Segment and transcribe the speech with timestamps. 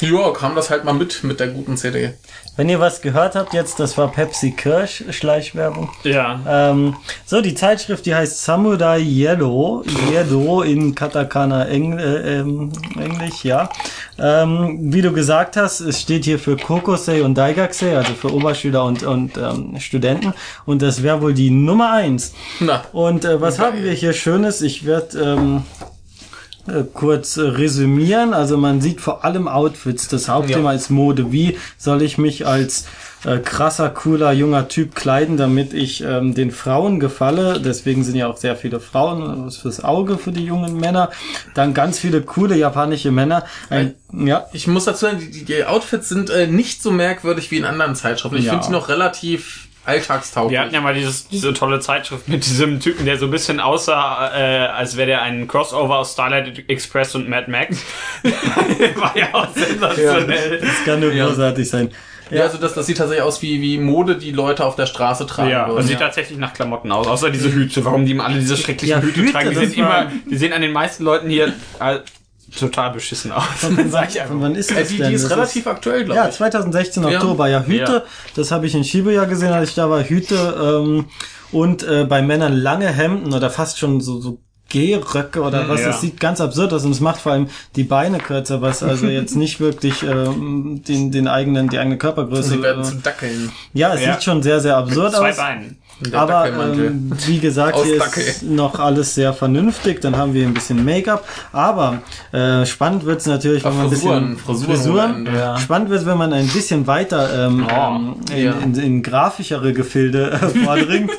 [0.00, 2.14] äh, ja, kam das halt mal mit, mit der guten CD.
[2.56, 5.90] Wenn ihr was gehört habt jetzt, das war Pepsi Kirsch Schleichwerbung.
[6.04, 6.38] Ja.
[6.46, 6.94] Ähm,
[7.26, 9.82] so, die Zeitschrift, die heißt Samurai Yellow.
[10.12, 13.68] Yellow in Katakana Engl äh, ähm, Englisch, ja.
[14.18, 18.84] Ähm, wie du gesagt hast, es steht hier für Kokosei und Daigakusei, also für Oberschüler
[18.84, 20.32] und, und ähm, Studenten.
[20.64, 22.34] Und das wäre wohl die Nummer eins.
[22.60, 23.66] Na, Und äh, was Geil.
[23.66, 24.62] haben wir hier Schönes?
[24.62, 25.62] Ich werde ähm,
[26.66, 28.32] äh, kurz äh, resümieren.
[28.34, 30.08] Also man sieht vor allem Outfits.
[30.08, 30.76] Das Hauptthema Ja.
[30.76, 31.32] ist Mode.
[31.32, 32.86] Wie soll ich mich als
[33.24, 37.58] äh, krasser, cooler, junger Typ kleiden, damit ich ähm, den Frauen gefalle?
[37.60, 41.10] Deswegen sind ja auch sehr viele Frauen, was fürs Auge für die jungen Männer.
[41.54, 43.44] Dann ganz viele coole japanische Männer.
[43.70, 47.56] Ein, ja, ich muss dazu sagen, die, die Outfits sind äh, nicht so merkwürdig wie
[47.56, 48.38] in anderen Zeitschriften.
[48.38, 48.52] Ich Ja.
[48.52, 50.52] finde die noch relativ alltagstauglich.
[50.52, 53.60] Wir hatten ja mal dieses, diese tolle Zeitschrift mit diesem Typen, der so ein bisschen
[53.60, 57.78] aussah, äh, als wäre der ein Crossover aus Starlight Express und Mad Max.
[58.96, 60.60] War ja auch sensationell.
[60.60, 61.26] das kann nur Ja.
[61.26, 61.90] großartig sein.
[62.30, 65.26] ja, also das, das sieht tatsächlich aus wie, wie Mode, die Leute auf der Straße
[65.26, 65.78] tragen Ja, würden.
[65.78, 67.84] und sieht tatsächlich nach Klamotten aus, außer diese Hüte.
[67.84, 69.50] Warum die immer alle diese schrecklichen Ja, Hüte, Hüte, tragen?
[69.50, 71.98] Die das sehen immer, die sehen an den meisten Leuten hier äh,
[72.58, 73.44] total beschissen aus.
[73.56, 74.34] Von, Sag ich einfach.
[74.38, 75.08] wann ist äh, das die, denn?
[75.08, 76.34] die ist Das relativ aktuell, glaube Ja, ich.
[76.34, 77.08] 2016 Ja.
[77.10, 77.48] Oktober.
[77.48, 78.02] Ja, Hüte, Ja.
[78.36, 80.02] das habe ich in Shibuya gesehen, als ich da war.
[80.02, 81.06] Hüte ähm,
[81.52, 84.38] und äh, bei Männern lange Hemden oder fast schon so, so
[84.70, 85.80] Gehröcke oder was.
[85.82, 85.88] ja.
[85.88, 89.06] Das sieht ganz absurd aus und es macht vor allem die Beine kürzer, was also
[89.08, 92.48] jetzt nicht wirklich ähm, den, den eigenen, die eigene Körpergröße.
[92.50, 93.52] Sie werden äh, zu Dackeln.
[93.74, 94.14] ja, es Ja.
[94.14, 95.36] sieht schon sehr, sehr absurd Zwei aus.
[95.36, 95.78] Beinen.
[96.12, 100.00] Aber ähm, wie gesagt, hier ist noch alles sehr vernünftig.
[100.00, 101.24] Dann haben wir ein bisschen Make-up.
[101.52, 105.32] Aber äh, spannend wird's natürlich, wenn Ach, man ein Frisuren, bisschen Frisuren Ende.
[105.38, 105.56] Ja.
[105.58, 108.52] Spannend wird's, wenn man ein bisschen weiter ähm, Oh, ähm, in, ja.
[108.62, 111.10] in, in grafischere Gefilde äh, vordringt.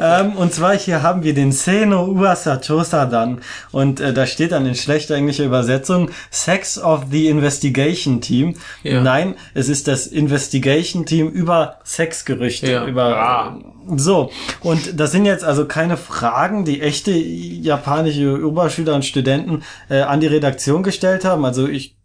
[0.00, 3.40] ähm, und zwar hier haben wir den Seno Uasa Chosadan.
[3.72, 8.54] Und äh, da steht dann in schlechter englischer Übersetzung Sex of the Investigation Team.
[8.82, 9.00] Ja.
[9.00, 12.70] Nein, es ist das Investigation Team über Sexgerüchte.
[12.70, 12.84] Ja.
[12.86, 13.56] Über, Ah.
[13.98, 14.30] So,
[14.62, 20.20] und das sind jetzt also keine Fragen, die echte japanische Oberschüler und Studenten äh, an
[20.20, 21.44] die Redaktion gestellt haben.
[21.44, 21.96] Also ich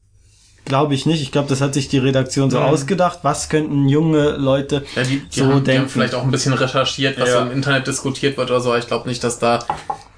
[0.66, 1.22] glaube ich nicht.
[1.22, 3.20] Ich glaube, das hat sich die Redaktion so ausgedacht.
[3.22, 5.82] Was könnten junge Leute Ja, die, die, so haben, die denken?
[5.84, 7.42] haben vielleicht auch ein bisschen recherchiert, was Ja.
[7.44, 8.70] im Internet diskutiert wird oder so.
[8.70, 9.60] aber Ich glaube nicht, dass da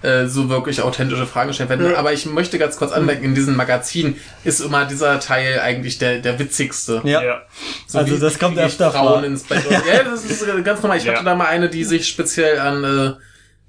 [0.08, 1.96] äh, so wirklich authentische Fragen gestellt werden.
[1.96, 6.20] Aber ich möchte ganz kurz anmerken, in diesem Magazin ist immer dieser Teil eigentlich der,
[6.20, 7.02] der witzigste.
[7.04, 7.22] ja.
[7.24, 7.42] Ja.
[7.88, 9.24] So Also wie das kommt öfter Frauen vor.
[9.24, 9.64] ins Bett.
[9.70, 10.98] ja, das ist äh, ganz normal.
[10.98, 11.14] Ich Ja.
[11.14, 13.14] hatte da mal eine, die sich speziell an äh,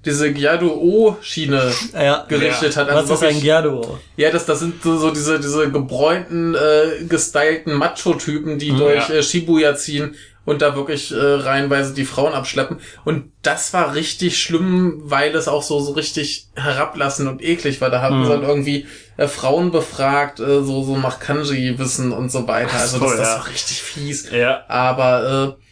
[0.05, 2.25] diese Gyado-O-Schiene Ja.
[2.27, 2.87] gerichtet hat.
[2.93, 3.99] Was ist ein Gyado?
[4.15, 9.15] Ja, das, das sind so, so diese, diese gebräunten, äh, gestylten Macho-Typen, die durch ja.
[9.15, 10.15] äh, Shibuya ziehen
[10.49, 12.79] und da wirklich äh, reihenweise die Frauen abschleppen.
[13.05, 17.91] Und das war richtig schlimm, weil es auch so, so richtig herablassend und eklig war.
[17.91, 18.87] Da haben sie dann irgendwie
[19.17, 22.79] äh, Frauen befragt, äh, so, so nach Kanji-Wissen und so weiter.
[22.79, 23.35] Also so, das, das ja.
[23.35, 24.31] war richtig fies.
[24.31, 24.63] Ja.
[24.67, 25.63] Aber äh,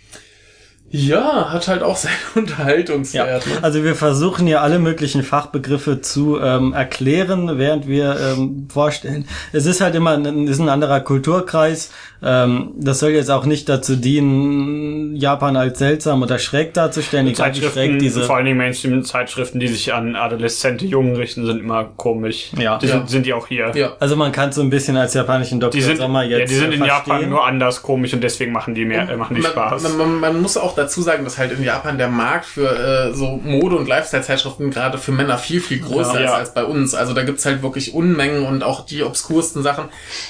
[0.90, 3.48] ja, hat halt auch seinen Unterhaltungswert.
[3.48, 3.54] Ne?
[3.62, 9.28] Also wir versuchen hier alle möglichen Fachbegriffe zu ähm, erklären, während wir ähm, vorstellen.
[9.52, 11.92] Es ist halt immer ein, ist ein anderer Kulturkreis.
[12.24, 17.28] Ähm, das soll jetzt auch nicht dazu dienen, Japan als seltsam oder schräg darzustellen.
[17.28, 21.46] Egal wie schräg Zeitschriften, diese vor allen Dingen Mainstream-Zeitschriften, die sich an adoleszente Jungen richten,
[21.46, 22.52] sind immer komisch.
[22.58, 22.78] Ja.
[22.80, 22.94] Die Ja.
[22.98, 23.72] Sind, sind die auch hier.
[23.76, 23.94] Ja.
[24.00, 25.72] Also man kann so ein bisschen als japanischen Dr.
[25.72, 27.30] Die sind, Sommer jetzt ja, die sind äh, in Japan verstehen.
[27.30, 29.84] nur anders komisch und deswegen machen die mehr, äh, machen die man, Spaß.
[29.84, 33.14] Man, man, man muss auch dazu sagen, dass halt in Japan der Markt für äh,
[33.14, 36.26] so Mode- und Lifestyle-Zeitschriften gerade für Männer viel, viel größer Ja.
[36.28, 36.96] ist als bei uns.
[36.96, 39.86] Also da gibt's halt wirklich Unmengen und auch die obskursten Sachen.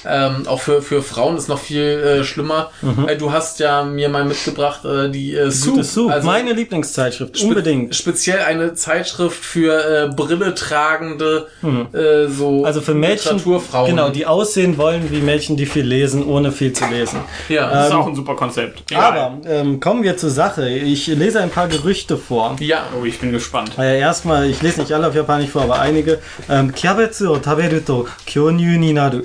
[0.06, 2.70] Ähm, auch für, für Frauen ist noch viel äh, schlimmer.
[3.06, 5.82] Äh, du hast ja mir mal mitgebracht, äh, die äh, Soup.
[5.84, 7.94] Soup, Also meine Lieblingszeitschrift, spe- unbedingt.
[7.94, 9.72] Speziell eine Zeitschrift für
[10.06, 11.46] äh, Brille tragende,
[11.92, 13.40] äh, so Also für Mädchen,
[13.86, 17.20] genau, die aussehen wollen wie Mädchen, die viel lesen, ohne viel zu lesen.
[17.48, 17.70] Ja.
[17.70, 18.90] Das ist auch ein super Konzept.
[18.90, 19.04] Egal.
[19.18, 20.68] Aber ähm, kommen wir zur Sache.
[20.68, 22.56] Ich lese ein paar Gerüchte vor.
[22.60, 22.84] ja.
[23.00, 23.72] Oh, ich bin gespannt.
[23.78, 26.18] Äh, erstmal, ich lese nicht alle auf Japanisch vor, aber einige.
[26.48, 29.22] Ähm, Kyabetsu o taberu to kyonyu ni naru.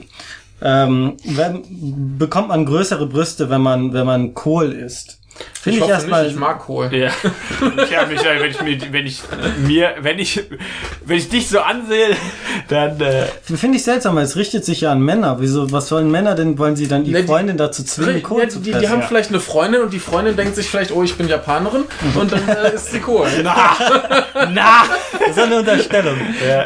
[0.65, 5.19] Ähm, wenn, bekommt man größere Brüste, wenn man, wenn man Kohl isst.
[5.61, 6.27] Finde ich, hoffe erstmal.
[6.27, 6.93] ich mag Kohl.
[6.93, 7.09] Ja.
[7.91, 9.21] ja Michael, wenn ich, mir, wenn ich
[9.65, 10.43] mir, wenn ich,
[11.05, 12.09] wenn ich dich so ansehe,
[12.67, 15.37] dann, äh, Finde ich seltsam, weil es richtet sich ja an Männer.
[15.39, 16.57] Wieso, was sollen Männer denn?
[16.59, 18.81] Wollen sie dann die Ne, die- Freundin dazu zwingen, Kohl Ja, zu die, fressen?
[18.81, 21.85] die haben vielleicht eine Freundin und die Freundin denkt sich vielleicht, oh, ich bin Japanerin
[22.15, 23.27] und dann äh, ist sie Kohl.
[23.43, 24.83] na!
[25.19, 26.17] das ist eine Unterstellung.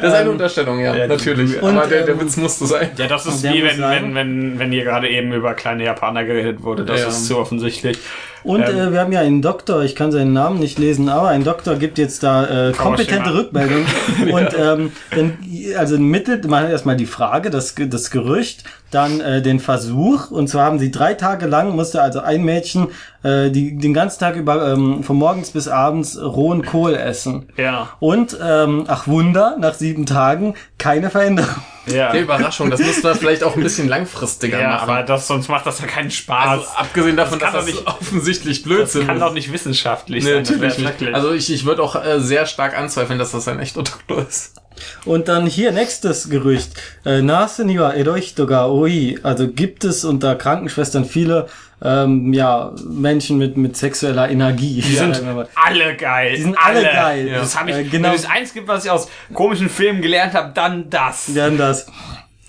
[0.01, 1.61] Das ist eine Unterstellung, ja, ja, natürlich.
[1.61, 2.89] und, Aber der, der ähm, Witz musste sein.
[2.97, 6.63] Ja, das ist wie wenn, wenn, wenn, wenn hier gerade eben über kleine Japaner geredet
[6.63, 6.83] wurde.
[6.83, 7.07] Das Ja.
[7.09, 7.99] ist zu offensichtlich.
[8.47, 11.27] Und Ähm, äh, wir haben ja einen Doktor, ich kann seinen Namen nicht lesen, aber
[11.27, 13.33] ein Doktor gibt jetzt da äh, kompetente.
[13.33, 13.85] Rückmeldung.
[14.31, 15.37] Und ähm, dann,
[15.77, 20.31] also mittelt man hat erstmal die Frage, das, das Gerücht, dann äh, den Versuch.
[20.31, 22.87] Und zwar haben sie drei Tage lang, musste also ein Mädchen
[23.23, 27.47] äh, die, den ganzen Tag über ähm, von morgens bis abends rohen Kohl essen.
[27.57, 27.89] Ja.
[27.99, 31.49] Und, ähm, ach Wunder, nach sieben Tagen keine Veränderung.
[31.91, 32.11] Ja.
[32.11, 34.89] Der Überraschung, das müsste man vielleicht auch ein bisschen langfristiger Ja, machen.
[34.89, 36.47] aber das, sonst macht das ja keinen Spaß.
[36.47, 39.21] also, abgesehen davon, Das dass kann das doch offensichtlich Blödsinn kann ist.
[39.21, 40.43] doch nicht wissenschaftlich Nee, sein.
[40.43, 41.13] das natürlich nicht.
[41.15, 44.53] Also ich, ich würde auch äh, sehr stark anzweifeln, dass das ein echter Doktor ist.
[45.05, 46.71] Und dann hier nächstes Gerücht.
[47.05, 49.17] Äh, Nase ni wa eroi hito ga oi.
[49.23, 51.47] Also gibt es unter Krankenschwestern viele
[51.83, 54.81] ähm, ja, Menschen mit, mit sexueller Energie.
[54.81, 55.21] Die sind
[55.55, 56.35] alle geil.
[56.35, 57.29] Die sind alle geil.
[57.33, 58.09] Das habe ich, Äh, genau.
[58.09, 61.35] Wenn es eins gibt, was ich aus komischen Filmen gelernt habe, dann das.
[61.35, 61.85] werden das.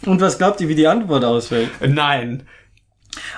[0.06, 1.68] Und was glaubt ihr, wie die Antwort ausfällt?
[1.86, 2.44] Nein.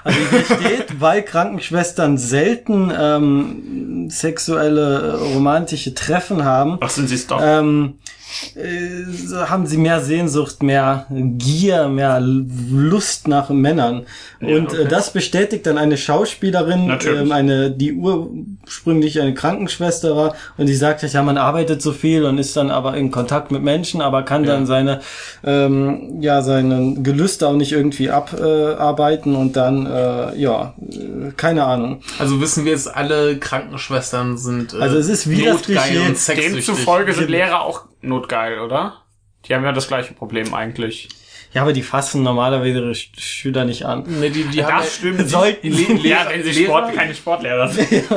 [0.05, 7.27] Also hier steht, weil Krankenschwestern selten ähm, sexuelle, äh, romantische Treffen haben, Was sind sie
[7.27, 7.41] doch?
[7.43, 7.99] ähm,
[8.55, 14.07] äh, so haben sie mehr Sehnsucht, mehr Gier, mehr Lust nach Männern.
[14.41, 14.83] Und okay.
[14.83, 20.75] äh, das bestätigt dann eine Schauspielerin, ähm, eine, die ursprünglich eine Krankenschwester war und die
[20.75, 24.23] sagt, ja, man arbeitet so viel und ist dann aber in Kontakt mit Menschen, aber
[24.23, 25.01] kann dann seine,
[25.45, 32.03] ähm, ja, seine Gelüste auch nicht irgendwie abarbeiten und dann, äh, ja, äh, keine Ahnung.
[32.19, 36.07] Also wissen wir jetzt, alle Krankenschwestern sind äh, Also es ist Klischee.
[36.07, 36.67] und sexsüchtig.
[36.67, 39.03] Demzufolge sind Lehrer auch notgeil, oder?
[39.45, 41.09] Die haben ja das gleiche Problem eigentlich.
[41.53, 44.05] Ja, aber die fassen normalerweise ihre Sch- Schüler nicht an.
[44.07, 45.29] Nee, die, die haben Das stimmt.
[45.29, 45.93] Sollten Le- sie.
[45.95, 47.89] Le- ja, wenn sie Lehrer- Sport, keine Sportlehrer sind.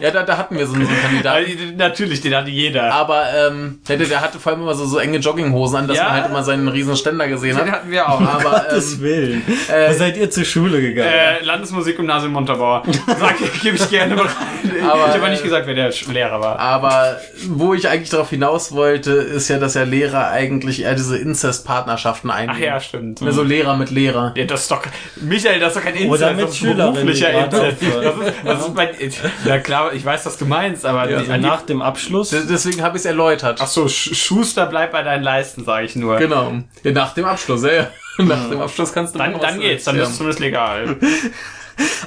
[0.00, 1.76] Ja, da, da hatten wir so einen, so einen Kandidaten.
[1.76, 2.92] Natürlich, den hatte jeder.
[2.92, 6.04] Aber ähm, der, der hatte vor allem immer so, so enge Jogginghosen an, dass Ja.
[6.04, 7.72] man halt immer seinen riesen Ständer gesehen Den hat.
[7.80, 8.20] hatten wir auch.
[8.20, 9.42] Aber Gottes ähm, Willen.
[9.72, 11.10] äh, Wo seid ihr zur Schule gegangen?
[11.10, 12.82] Äh, Landesmusikgymnasium Montabaur.
[13.18, 14.30] Sag, gebe ich gerne bereit.
[14.84, 16.58] Aber, ich habe aber nicht äh, gesagt, wer der Lehrer war.
[16.58, 17.18] aber
[17.48, 22.30] wo ich eigentlich darauf hinaus wollte, ist ja, dass ja Lehrer eigentlich eher diese Inzestpartnerschaften
[22.48, 22.68] eingehen.
[22.70, 23.20] Ach ja, stimmt.
[23.20, 24.32] Ja, so Lehrer mit Lehrer.
[24.36, 24.82] Ja, das ist doch,
[25.16, 27.48] Michael, das ist doch kein Inzest, Oder mit das ist beruflicher.
[27.50, 27.82] Das ist,
[28.44, 28.88] das ist mein,
[29.44, 32.30] na klar, ich weiß, was du meinst, aber die, also die, nach dem Abschluss.
[32.30, 33.60] Deswegen habe ich es erläutert.
[33.60, 36.16] ach so, Sch- Schuster, bleib bei deinen Leisten, sage ich nur.
[36.16, 36.52] Genau.
[36.82, 37.72] Ja, nach dem Abschluss, ja.
[37.72, 37.88] ja.
[38.18, 40.96] Nach dem Abschluss kannst du Dann, dann geht's, dann ist es zumindest legal.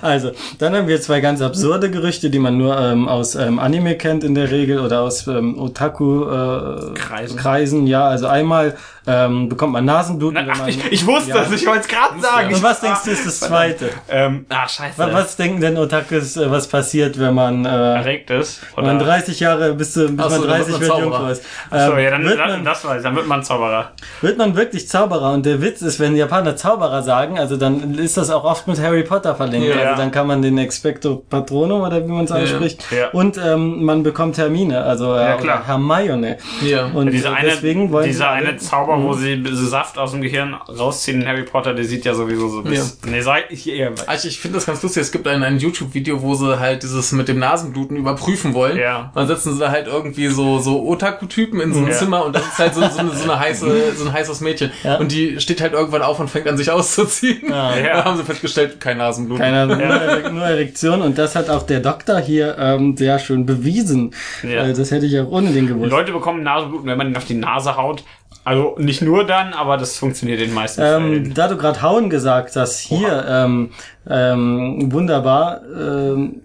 [0.02, 3.96] Also, dann haben wir zwei ganz absurde Gerüchte, die man nur ähm, aus ähm, Anime
[3.96, 7.38] kennt in der Regel oder aus ähm, Otaku-Kreisen.
[7.38, 7.88] Äh, Kreisen.
[7.88, 8.76] Ja, also einmal
[9.08, 10.70] ähm, bekommt man Nasenbluten, wenn Ach, man...
[10.70, 11.42] ich, ich wusste Ja.
[11.42, 12.54] es, ich wollte es gerade sagen.
[12.54, 13.90] Und was denkst du ist das Zweite?
[14.10, 14.94] Ähm, ach, scheiße.
[14.98, 17.66] Was, was denken denn Otakus, äh, was passiert, wenn man...
[17.66, 18.62] Äh, Erregt ist?
[18.76, 19.06] wenn man Oder?
[19.06, 21.32] 30 Jahre bis, bis Ach so, man dann 30 wird Zauberer.
[21.32, 21.44] ist.
[21.72, 23.92] so, Ähm, ja, dann, wird, man, das weiß dann wird man Zauberer.
[24.22, 28.18] wird man wirklich Zauberer und der Witz ist, wenn Japaner Zauberer sagen, also dann ist
[28.18, 29.57] das auch oft mit Harry Potter verlinkt.
[29.64, 29.76] Ja.
[29.92, 33.10] Also dann kann man den Expecto Patronum oder wie man es ausspricht Ja.
[33.10, 35.66] und ähm, man bekommt Termine, also äh, Ja, klar.
[35.68, 36.38] Hermione.
[36.66, 36.86] Ja.
[36.88, 40.22] Und Diese äh, eine, deswegen wollen dieser alle- eine Zauber, wo sie Saft aus dem
[40.22, 43.00] Gehirn rausziehen in Harry Potter, der sieht ja sowieso so bis.
[43.06, 43.92] Nee, sag ich eher.
[44.06, 45.02] Also ich finde das ganz lustig.
[45.02, 48.78] Es gibt ein, ein YouTube-Video, wo sie halt dieses mit dem Nasenbluten überprüfen wollen.
[48.78, 49.12] Ja.
[49.16, 51.94] Dann setzen sie da halt irgendwie so, so Otaku-Typen in so ein Ja.
[51.94, 54.72] Zimmer und das ist halt so, so, eine, so eine heiße, so ein heißes Mädchen.
[54.84, 54.98] Ja.
[54.98, 57.50] Und die steht halt irgendwann auf und fängt an sich auszuziehen.
[57.50, 57.76] Ja.
[57.98, 59.44] Dann haben sie festgestellt, kein Nasenbluten.
[59.52, 63.46] Keiner, nur, Erek- nur Erektion und das hat auch der Doktor hier ähm, sehr schön
[63.46, 64.14] bewiesen.
[64.44, 64.66] Ja.
[64.68, 65.92] Äh, das hätte ich auch ohne den Die gewusst.
[65.92, 68.04] Leute bekommen Nasenbluten, wenn man ihnen auf die Nase haut.
[68.44, 71.34] Also nicht nur dann, aber das funktioniert in den meisten Ähm, Fällen.
[71.34, 73.72] da du gerade Hauen gesagt hast, hier ähm,
[74.10, 75.62] ähm, wunderbar.
[75.78, 76.42] Ähm,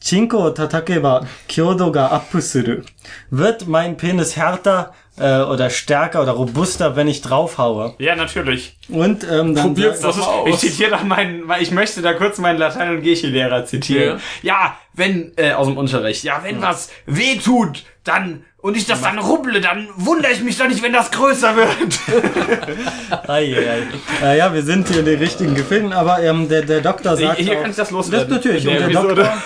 [0.00, 2.82] Chinko tatakeba kyodo ga appu suru.
[3.30, 7.94] Wird mein Penis härter äh, oder stärker oder robuster, wenn ich draufhaue?
[7.98, 8.76] Ja, natürlich.
[8.88, 10.48] Und ähm, dann Probier's Das mal aus.
[10.48, 14.20] ich zitiere doch meinen, weil ich möchte da kurz meinen Latein- und Grieche-Lehrer zitieren.
[14.42, 19.00] Ja, wenn, äh, aus dem Unterricht, ja, wenn was weh tut, dann, und ich das
[19.00, 21.98] dann rubble, dann wundere ich mich doch nicht, wenn das größer wird.
[23.28, 23.82] Ei, ei.
[24.26, 27.38] Äh, ja, wir sind hier in den richtigen Gefilden, aber ähm, der, der Doktor sagt
[27.38, 28.30] Hier auch, kann ich das Das loswerden.
[28.30, 28.64] natürlich.
[28.64, 29.02] In Und der.
[29.02, 29.42] Doktor,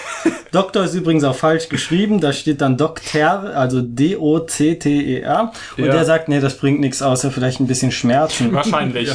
[0.52, 2.20] Doktor ist übrigens auch falsch geschrieben.
[2.20, 5.52] Da steht dann Doktor, also D-O-C-T-E-R.
[5.76, 5.92] Und Ja.
[5.92, 8.52] der sagt, nee, das bringt nichts außer vielleicht ein bisschen Schmerzen.
[8.52, 9.10] Wahrscheinlich.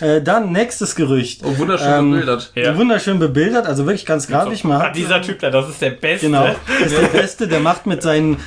[0.00, 1.42] Äh, dann nächstes Gerücht.
[1.44, 2.52] Oh, wunderschön Ähm, bebildert.
[2.54, 2.76] Ja.
[2.76, 4.64] Wunderschön bebildert, also wirklich ganz grafisch.
[4.64, 6.26] Man Ah, dieser Typ da, das ist der Beste.
[6.26, 6.46] Genau,
[6.80, 8.38] das ist der Beste, der macht mit seinen,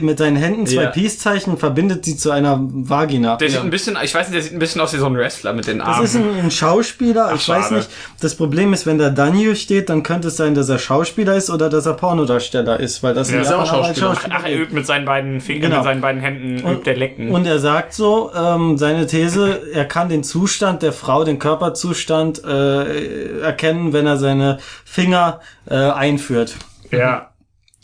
[0.00, 0.90] mit seinen Händen zwei Ja.
[0.90, 3.36] Peace-Zeichen, verbindet sie zu einer Vagina.
[3.36, 3.62] Der sieht Ja.
[3.64, 5.66] ein bisschen, ich weiß nicht, der sieht ein bisschen aus wie so ein Wrestler mit
[5.66, 6.04] den Das Armen.
[6.04, 7.74] ist ein, ein Schauspieler, ich weiß schade.
[7.76, 7.90] nicht.
[8.20, 11.50] Das Problem ist, wenn da Danyu steht, dann könnte es sein, dass er Schauspieler ist
[11.50, 14.16] oder dass er Pornodarsteller ist, weil das Ja, ist auch als Schauspieler.
[14.38, 15.76] Ach, er übt mit seinen beiden Fingern, Genau.
[15.76, 17.30] mit seinen beiden Händen, übt er lecken.
[17.30, 22.44] Und er sagt so, ähm, seine These, er kann den Zustand der Frau, den Körperzustand
[22.44, 26.56] äh, erkennen, wenn er seine Finger äh, einführt.
[26.90, 27.30] ja.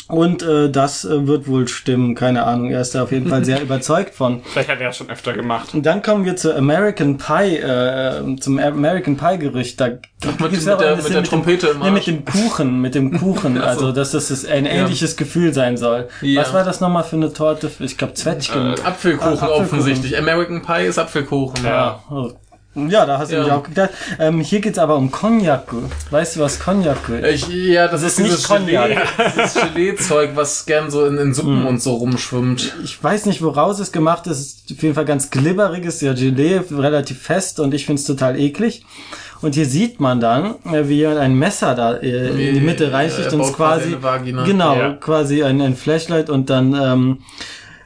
[0.06, 2.70] Und äh, das äh, wird wohl stimmen, keine Ahnung.
[2.70, 4.42] Er ist da auf jeden Fall sehr überzeugt von.
[4.44, 5.72] Vielleicht hat er das schon öfter gemacht.
[5.72, 9.80] Und dann kommen wir zu American Pie, äh, zum American Pie Gerücht.
[9.80, 10.02] Da mit
[10.40, 13.58] dem- mit der- mit der Trompete im Nee, mit dem Kuchen, mit dem Kuchen.
[13.64, 16.08] Also, dass das ist ein ähnliches Gefühl sein soll.
[16.20, 16.42] Ja.
[16.42, 17.70] Was war das nochmal für eine Torte?
[17.78, 18.74] Ich glaube Zwetschgen.
[18.74, 19.64] Äh, Apfelkuchen Ah, Apfelkuchen.
[19.64, 20.18] offensichtlich.
[20.18, 21.64] American Pie ist Apfelkuchon.
[21.64, 22.02] Ja.
[22.10, 22.30] Oh.
[22.74, 23.42] Ja, da hast du Ja.
[23.44, 23.90] mich auch gedacht.
[24.18, 25.76] Ähm, hier geht's aber um Konjaku.
[26.10, 27.48] Weißt du, was Konjaku ist?
[27.48, 28.88] Ich, ja, das, ist ist dieses nicht Cognac.
[28.88, 29.00] Gelee,
[29.36, 31.66] dieses Gelee-Zeug, was gern so in, in Suppen Hm.
[31.66, 32.74] und so rumschwimmt.
[32.82, 34.38] Ich weiß nicht, woraus es gemacht ist.
[34.40, 38.38] Es ist auf jeden Fall ganz glibberiges, ja, Gelee, relativ fest und ich find's total
[38.38, 38.84] eklig.
[39.42, 42.92] Und hier sieht man dann, äh, wie jemand ein Messer da äh, in die Mitte
[42.92, 44.92] reinsticht er und es quasi, quasi genau, Ja.
[44.94, 47.18] quasi ein, ein Flashlight und dann ähm,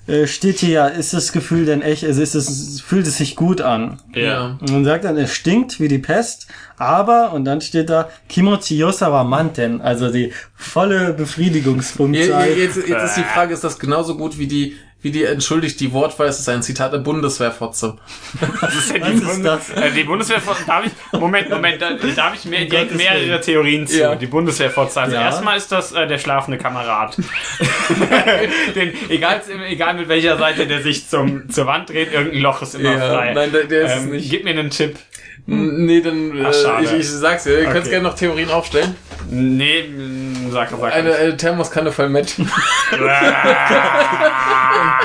[0.09, 3.37] äh, steht hier ja, ist das Gefühl denn echt, also ist es, fühlt es sich
[3.37, 3.99] gut an.
[4.15, 4.59] Ja.
[4.61, 6.49] Und man sagt dann, es stinkt wie die Pest,
[6.79, 12.49] aber, und dann steht da, Kimochi Yosawa Manten, also die volle Befriedigungspunktzahl.
[12.49, 15.79] je- Jetzt, jetzt ist die Frage, ist das genauso gut wie die, wie die, entschuldigt,
[15.79, 17.97] die Wortwahl, es ist ein Zitat der Bundeswehrfotze.
[18.61, 19.71] Das ist Was die, ist Bundes das?
[19.71, 23.41] Äh, die Bundeswehr darf ich, Moment, Moment, da darf ich mir direkt mehrere Willen.
[23.43, 23.99] Theorien zu.
[24.01, 24.15] Ja.
[24.17, 25.01] Die Bundeswehrfotze.
[25.01, 25.23] Also Ja.
[25.23, 27.17] erstmal ist das äh, der schlafende Kamerad.
[28.75, 32.75] Den, egal, egal mit welcher Seite der sich zum, zur Wand dreht, irgendein Loch ist
[32.75, 33.33] immer Ja, frei.
[33.35, 34.31] nein, der- der ist ähm, nicht.
[34.31, 34.97] Gib mir einen Tipp.
[35.49, 36.85] N- Nee, dann, Ach, äh, schade.
[36.85, 37.91] ich, ich sag's dir, ihr könnt Okay.
[37.91, 38.95] gerne noch Theorien aufstellen.
[39.31, 40.93] Nee, mh, sag, sag.
[40.95, 42.35] Eine äh, Thermoskanne voll mit.
[42.39, 42.49] Um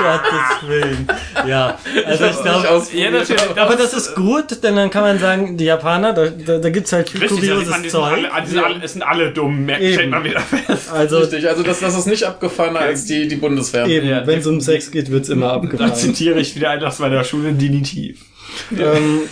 [0.04, 1.06] Gottes Willen.
[1.46, 3.58] Ja, also ich Nicht glaube, ja, natürlich.
[3.58, 6.92] aber das ist gut, denn dann kann man sagen, die Japaner, da, da, da gibt's
[6.92, 8.12] halt Richtig, da kurioses man, die sind Zeug.
[8.32, 10.90] alle, sind alle, es sind alle dumm, stellt man wieder fest.
[10.92, 13.86] Also Richtig, also das, das ist nicht abgefahrener als die, die Bundeswehr.
[13.86, 15.94] eben, Ja, wenn es um Sex geht, wird's immer Da abgefahren.
[15.94, 18.20] zitiere ich wieder einen aus meiner Schule, Dinitiv.
[18.78, 19.22] ähm,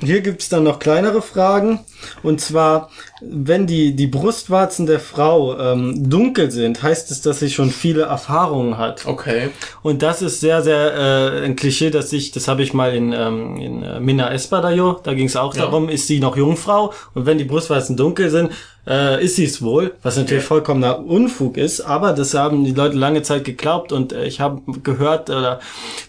[0.00, 1.80] hier gibt's dann noch kleinere Fragen.
[2.22, 2.90] Und zwar,
[3.20, 8.02] wenn die, die Brustwarzen der Frau ähm, dunkel sind, heißt es, dass sie schon viele
[8.02, 9.06] Erfahrungen hat.
[9.06, 9.50] Okay.
[9.82, 13.12] Und das ist sehr, sehr äh, ein Klischee, dass ich, das habe ich mal in,
[13.12, 15.62] ähm, in äh, Minna Espadayo, da ging es auch Ja.
[15.62, 16.92] darum, ist sie noch Jungfrau?
[17.14, 18.52] Und wenn die Brustwarzen dunkel sind,
[18.86, 22.96] äh, ist sie es wohl, was natürlich vollkommener Unfug ist, aber das haben die Leute
[22.96, 25.56] lange Zeit geglaubt und äh, ich habe gehört, äh,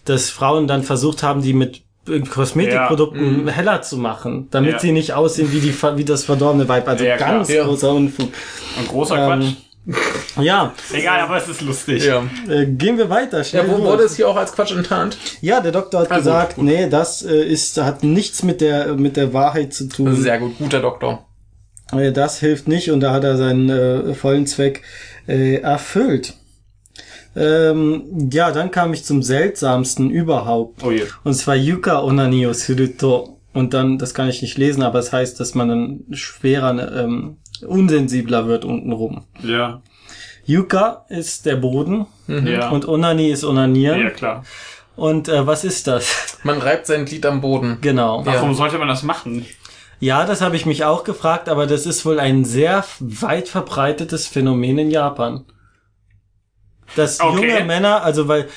[0.06, 1.82] dass Frauen dann versucht haben, die mit
[2.30, 4.80] Kosmetikprodukten heller zu machen, damit Ja.
[4.80, 6.88] sie nicht aussehen wie die ver- wie das verdorbene Weib.
[6.88, 7.30] Also Ja, klar.
[7.38, 7.64] ganz Ja.
[7.66, 8.30] großer Unfug.
[8.80, 9.56] Ein großer Ähm,
[10.40, 11.00] Ja, Quatsch.
[11.00, 12.06] Egal, aber es ist lustig.
[12.06, 12.24] Ja.
[12.48, 13.44] äh, gehen wir weiter.
[13.44, 15.18] Schnell Ja, wo wurde es hier auch als Quatsch enttarnt?
[15.42, 16.66] Ja, der Doktor hat Ah, gut, gesagt, gut.
[16.66, 20.16] nee, das äh, ist hat nichts mit der mit der Wahrheit zu tun.
[20.16, 21.26] Sehr gut, guter Doktor.
[21.92, 24.84] Äh, das hilft nicht und da hat er seinen äh, vollen Zweck
[25.28, 26.36] äh, erfüllt.
[27.36, 30.84] Ähm, ja, dann kam ich zum seltsamsten überhaupt.
[30.84, 31.04] Oh je.
[31.24, 33.38] Und zwar Yuka Onani o Suruto.
[33.54, 37.38] Und dann, das kann ich nicht lesen, aber es heißt, dass man dann schwerer, ähm,
[37.66, 39.26] unsensibler wird untenrum.
[39.44, 39.82] Ja.
[40.46, 42.70] Yuka ist der Boden Ja.
[42.70, 44.02] und Onani ist Onanieren.
[44.02, 44.44] ja, klar.
[44.96, 46.38] Und äh, was ist das?
[46.44, 47.78] Man reibt sein Glied am Boden.
[47.82, 48.20] Genau.
[48.20, 48.34] Ja.
[48.34, 49.46] Warum sollte man das machen?
[50.02, 54.28] Ja, das habe ich mich auch gefragt, aber das ist wohl ein sehr weit verbreitetes
[54.28, 55.44] Phänomen in Japan.
[56.96, 57.36] Dass Okay.
[57.52, 58.48] junge Männer, also weil,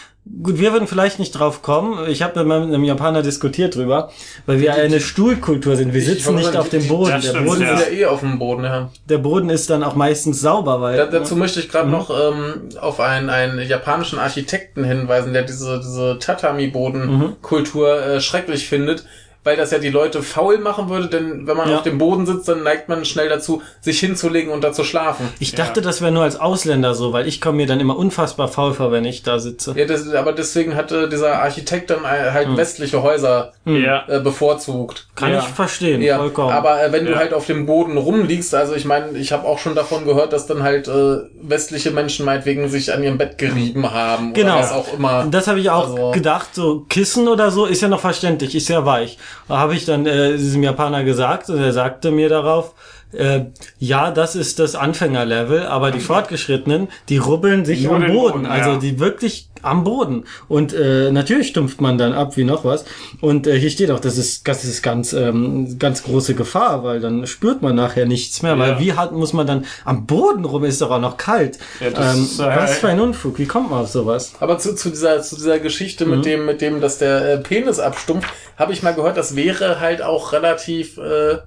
[0.42, 2.08] gut, wir würden vielleicht nicht drauf kommen.
[2.08, 4.10] Ich habe mit einem Japaner diskutiert drüber,
[4.46, 5.92] weil wir eine Stuhlkultur sind.
[5.92, 7.10] Wir sitzen nicht auf dem Boden.
[7.12, 8.00] das Der stimmt, Boden, Die ja.
[8.00, 8.90] eh auf dem Boden, ja.
[9.08, 11.70] der Boden ist dann auch meistens sauber, weil Da, dazu möchte ich Mhm.
[11.72, 16.20] gerade noch ähm, auf einen, einen japanischen Architekten hinweisen, der diese, diese Mhm.
[16.20, 19.04] Tatami-Boden-Kultur äh, schrecklich findet,
[19.44, 21.76] weil das ja die Leute faul machen würde, denn wenn man Ja.
[21.78, 25.28] auf dem Boden sitzt, dann neigt man schnell dazu, sich hinzulegen und da zu schlafen.
[25.40, 28.46] Ich dachte, das wäre nur als Ausländer so, weil ich komme mir dann immer unfassbar
[28.48, 29.74] faul vor, wenn ich da sitze.
[29.76, 34.04] Ja, das, aber deswegen hatte dieser Architekt dann halt westliche Häuser Ja.
[34.08, 35.08] äh, bevorzugt.
[35.16, 35.38] Kann Ja.
[35.40, 36.52] ich verstehen, Ja, vollkommen.
[36.52, 37.18] aber äh, wenn du Ja.
[37.18, 40.46] halt auf dem Boden rumliegst, also ich meine, ich habe auch schon davon gehört, dass
[40.46, 44.52] dann halt äh, westliche Menschen meinetwegen sich an ihrem Bett gerieben haben Genau.
[44.54, 45.26] oder was auch immer.
[45.30, 48.68] Das habe ich auch Also- gedacht, so Kissen oder so ist ja noch verständlich, ist
[48.68, 49.18] ja weich.
[49.48, 52.74] Habe ich dann äh, diesem Japaner gesagt und er sagte mir darauf,
[53.12, 53.46] äh,
[53.78, 58.32] ja, das ist das Anfängerlevel, aber die Fortgeschrittenen, die rubbeln sich Nur am den Boden,
[58.32, 58.78] Boden, also ja.
[58.78, 60.24] die wirklich am Boden.
[60.48, 62.84] Und äh, natürlich stumpft man dann ab wie noch was.
[63.20, 66.98] Und äh, hier steht auch, das ist, das ist ganz, ähm, ganz große Gefahr, weil
[66.98, 68.80] dann spürt man nachher nichts mehr, weil Ja.
[68.80, 71.58] wie hart muss man dann am Boden rum, ist doch auch noch kalt.
[71.78, 74.32] Ja, das ähm, ist, äh, was für ein Unfug, wie kommt man auf sowas?
[74.40, 76.10] Aber zu, zu dieser zu dieser Geschichte Mhm.
[76.10, 79.78] mit dem mit dem, dass der äh, Penis abstumpft, habe ich mal gehört, das wäre
[79.78, 81.38] halt auch relativ äh,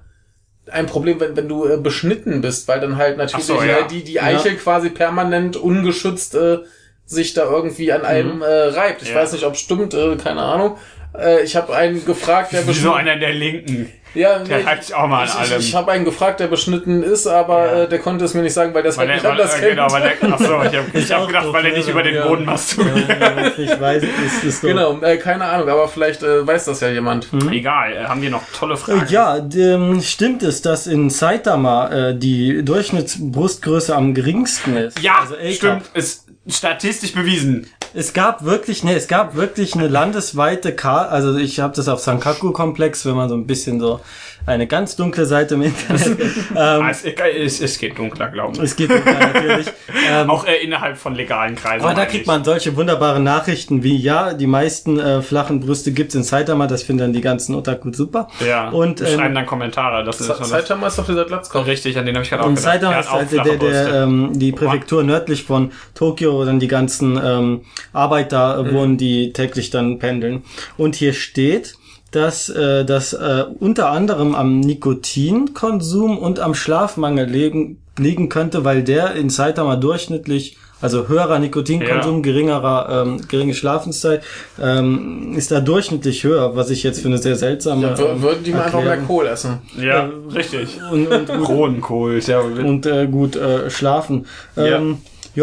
[0.70, 3.80] ein Problem, wenn, wenn du äh, beschnitten bist, weil dann halt natürlich so, ja.
[3.80, 6.58] äh, die die Eichel quasi permanent ungeschützt äh,
[7.04, 9.02] sich da irgendwie an einem äh, reibt.
[9.02, 9.16] Ich Ja.
[9.16, 10.76] weiß nicht, ob stimmt, äh, keine Ahnung.
[11.16, 13.92] Äh, ich habe einen gefragt, der Wie so beschnitten einer der Linken.
[14.16, 15.60] Ja, Der sich auch mal an ich, allem.
[15.60, 17.82] Ich, ich habe einen gefragt, der beschnitten ist, aber Ja.
[17.84, 19.60] äh, der konnte es mir nicht sagen, weil das Weil halt der, nicht weil, anders
[19.62, 20.22] äh, genau, weil kennt.
[20.22, 22.26] der, ach so, ich habe ich hab gedacht, weil er nicht über den Ja.
[22.26, 23.08] Boden masturbiert.
[23.08, 24.66] Wenn ich weiß, ist es so.
[24.68, 27.28] Genau, äh, keine Ahnung, aber vielleicht äh, weiß das ja jemand.
[27.50, 29.06] Egal, äh, haben wir noch tolle Fragen.
[29.06, 35.00] Äh, Ja, dem, stimmt es, dass in Saitama äh, die Durchschnittsbrustgröße am geringsten ist?
[35.00, 37.66] Ja, Also stimmt, ist statistisch bewiesen.
[37.98, 41.98] Es gab wirklich, nee, es gab wirklich eine landesweite Karte, also ich habe das auf
[42.00, 44.00] Sankaku-Komplex, wenn man so ein bisschen so
[44.46, 46.06] eine ganz dunkle Seite im Internet,
[46.50, 48.62] ähm, Ah, es, es, es geht dunkler, glaube ich.
[48.62, 49.66] es gibt natürlich,
[50.10, 51.84] ähm, Auch äh, innerhalb von legalen Kreisen.
[51.84, 56.14] aber da kriegt man solche wunderbaren Nachrichten wie, ja, die meisten äh, flachen Brüste gibt's
[56.14, 58.28] in Saitama, das finden dann die ganzen Otaku super.
[58.46, 60.04] Ja, und, die schreiben ähm, dann Kommentare.
[60.04, 61.66] Das ist Saitama ist doch dieser Glatzkopf.
[61.66, 62.72] richtig, an den habe ich gerade auch Und gedacht.
[62.74, 67.20] Saitama ist halt der, der, ähm, die Präfektur nördlich von Tokio, wo dann die ganzen
[67.22, 67.60] ähm,
[67.92, 68.68] Arbeiter Mhm.
[68.68, 70.42] äh, wohnen, die täglich dann pendeln.
[70.76, 71.75] Und hier steht,
[72.12, 78.82] dass äh, das äh, unter anderem am Nikotinkonsum und am Schlafmangel liegen, liegen könnte, weil
[78.82, 82.20] der in Saitama durchschnittlich also höherer Nikotinkonsum, Ja.
[82.22, 84.22] geringerer, ähm, geringe Schlafenszeit,
[84.62, 88.44] ähm, ist da durchschnittlich höher, was ich jetzt für eine sehr seltsame Ja, wür- würden
[88.44, 89.60] die mal einfach mehr Kohl essen.
[89.80, 90.78] Ja, richtig.
[90.92, 92.40] und, und gut Kronenkohl, ja.
[92.40, 94.26] und äh, gut äh, schlafen.
[94.58, 94.80] Ähm, ja,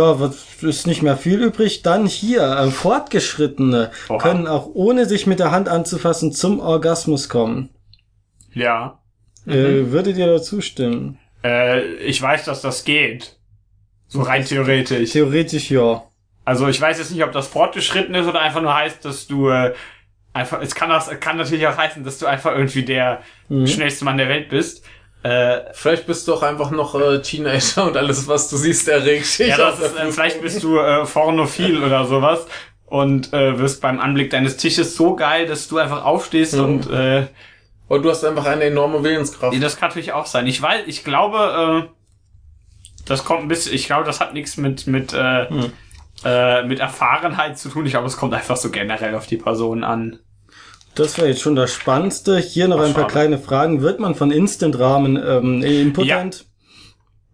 [0.02, 1.82] was ist nicht mehr viel übrig.
[1.84, 4.18] Dann hier, äh, Fortgeschrittene Oha.
[4.18, 7.70] können auch ohne sich mit der Hand anzufassen zum Orgasmus kommen.
[8.54, 9.00] Ja.
[9.46, 11.20] Äh, würdet ihr dazu stimmen?
[11.44, 13.38] Äh, ich weiß, dass das geht.
[14.08, 15.12] So rein theoretisch.
[15.12, 16.04] Theoretisch ja.
[16.46, 19.50] Also ich weiß jetzt nicht, ob das fortgeschritten ist oder einfach nur heißt, dass du
[19.50, 19.74] äh,
[20.34, 23.68] einfach, es kann das, kann natürlich auch heißen, dass du einfach irgendwie der Mhm.
[23.68, 24.86] schnellste Mann der Welt bist.
[25.24, 29.40] Äh, Vielleicht bist du auch einfach noch äh, Teenager und alles, was du siehst, erregt
[29.40, 29.48] dich.
[29.48, 32.46] ja, das ist, äh, vielleicht bist du äh, pornophil oder sowas
[32.88, 36.64] und äh, wirst beim Anblick deines Tisches so geil, dass du einfach aufstehst Mhm.
[36.64, 37.28] und äh,
[37.88, 39.56] Und du hast einfach eine enorme Willenskraft.
[39.64, 40.46] das kann natürlich auch sein.
[40.48, 41.90] Ich weiß, ich glaube, äh,
[43.06, 45.72] das kommt ein bisschen, ich glaube, das hat nichts mit mit äh, Hm.
[46.26, 47.86] äh, mit Erfahrenheit zu tun.
[47.86, 50.20] Ich glaube, es kommt einfach so generell auf die Person an.
[50.96, 52.38] Das wäre jetzt schon das Spannendste.
[52.38, 53.12] Hier noch ein paar schade.
[53.12, 53.82] kleine Fragen.
[53.82, 56.46] Wird man von Instant-Rahmen ähm, impotent?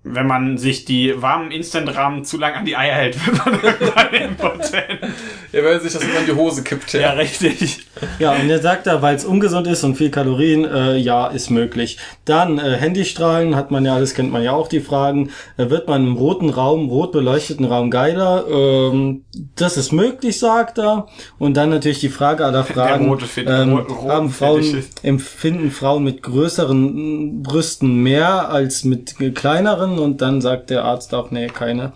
[0.03, 4.13] Wenn man sich die warmen Instant-Rahmen zu lang an die Eier hält, wird man irgendwann
[4.13, 4.99] impotent.
[5.51, 6.93] Ja, weil sich das immer in die Hose kippt.
[6.93, 7.79] Ja, richtig.
[8.19, 11.49] Ja, und er sagt da, weil es ungesund ist und viel Kalorien, äh, ja, ist
[11.49, 11.97] möglich.
[12.23, 15.31] Dann äh, Handystrahlen, hat man ja alles, kennt man ja auch die Fragen.
[15.57, 18.45] Äh, wird man im roten Raum, rot beleuchteten Raum geiler?
[18.47, 19.23] Ähm,
[19.55, 21.07] das ist möglich, sagt er.
[21.39, 23.09] Und dann natürlich die Frage aller Fragen.
[23.09, 29.15] rote Fit- ähm, ro- rote haben Frauen, empfinden Frauen mit größeren Brüsten mehr als mit
[29.33, 29.88] kleineren?
[29.97, 31.93] Und dann sagt der Arzt auch, nee, keine,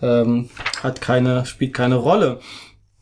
[0.00, 0.48] ähm,
[0.82, 2.38] hat keine, spielt keine Rolle.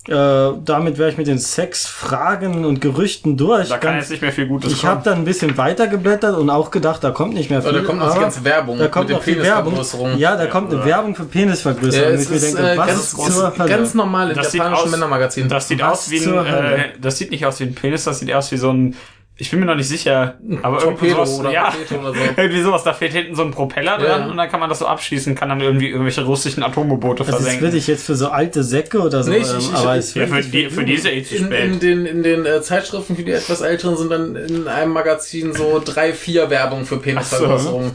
[0.09, 3.69] Äh, damit wäre ich mit den Sexfragen und Gerüchten durch.
[3.69, 5.05] Da kann Ganz- jetzt nicht mehr viel Gutes ich habe kommen.
[5.05, 7.71] dann ein bisschen weiter geblättert und auch gedacht, da kommt nicht mehr viel.
[7.71, 9.45] Aber da kommt noch ganze Werbung da kommt mit noch Werbung.
[9.75, 10.19] Penisvergrößerungen.
[10.19, 10.87] Ja, da kommt eine Ja.
[10.87, 12.09] Werbung für Penisvergrößerung.
[12.09, 13.17] Ja, es ich ist denke, äh, was ganz,
[13.59, 13.69] Hölle?
[13.69, 15.49] ganz normal im Das sieht japanischen aus- Männermagazin.
[15.49, 18.19] Das sieht Was aus wie ein, äh, das sieht nicht aus wie ein Penis, das
[18.19, 18.97] sieht aus wie so ein,
[19.43, 22.21] ich bin mir noch nicht sicher, aber irgendwie Torpedo sowas, oder ja, oder so.
[22.37, 24.19] irgendwie sowas, da fehlt hinten so ein Propeller Ja.
[24.19, 27.29] dran und dann kann man das so abschießen, kann dann irgendwie irgendwelche russischen Atombote Das
[27.29, 27.63] ist versenken.
[27.67, 29.31] wirklich jetzt für so alte Säcke oder so.
[29.31, 31.45] Nee, ich- ähm, ich- aber ich- es ja, für, die, für diese eh zu In,
[31.47, 31.65] spät.
[31.65, 35.53] in den, in den äh, Zeitschriften für die etwas älteren sind dann in einem Magazin
[35.53, 37.91] so drei, vier Werbung für Penisvergrößerungen.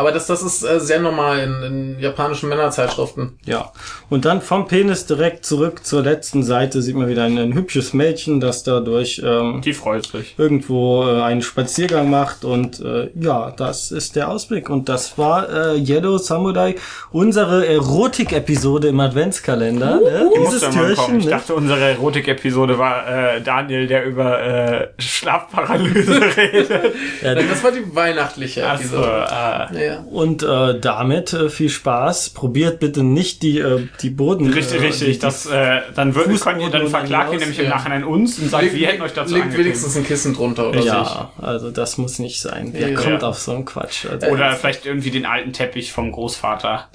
[0.00, 3.38] Aber das, das ist äh, sehr normal in, in japanischen Männerzeitschriften.
[3.44, 3.70] Ja.
[4.08, 7.92] Und dann vom Penis direkt zurück zur letzten Seite sieht man wieder ein, ein hübsches
[7.92, 10.34] Mädchen, das da durch ähm, Die freut sich.
[10.38, 15.48] irgendwo äh, einen Spaziergang macht und äh, ja, das ist der Ausblick und das war
[15.48, 16.76] äh, Yellow Samurai,
[17.12, 19.96] unsere Erotik-Episode im Adventskalender.
[20.00, 20.30] ne?
[20.34, 20.94] Die Dieses musste mal kommen.
[20.96, 21.30] Türchen, Ich ne?
[21.32, 26.94] dachte, unsere Erotik-Episode war äh, Daniel, der über äh, Schlafparalyse redet.
[27.22, 29.26] Ja, das war die weihnachtliche Episode.
[29.30, 29.89] äh, Ja.
[29.98, 32.30] Und äh, damit äh, viel Spaß.
[32.30, 34.46] Probiert bitte nicht die äh, die Boden.
[34.52, 35.06] richtig, äh, richtig.
[35.06, 37.70] Die, die, das, äh, dann Fußboden könnt ihr, dann verklagt ihr nämlich im ja.
[37.70, 40.80] Nachhinein uns und sagt, Leg- wir hätten euch dazu Legt wenigstens ein Kissen drunter oder
[40.82, 40.90] sich.
[40.90, 42.70] ja, also das muss nicht sein.
[42.72, 43.00] Wer Ja.
[43.00, 44.06] kommt auf so einen Quatsch?
[44.10, 46.88] Also, Oder vielleicht irgendwie den alten Teppich vom Großvater.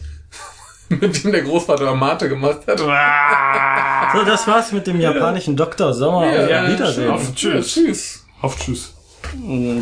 [0.89, 2.79] Mit dem der Großvater Mate gemacht hat.
[2.81, 5.93] Ah, so, das war's mit dem japanischen Dr.
[5.95, 6.27] Sommer.
[6.27, 7.09] Auf Ja, Wiedersehen.
[7.09, 7.73] Auf, tschüss.
[7.73, 8.25] tschüss.
[8.41, 8.93] Auf Tschüss.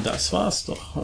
[0.05, 0.95] Das war's doch.